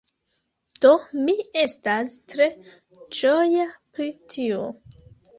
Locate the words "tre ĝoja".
2.33-3.67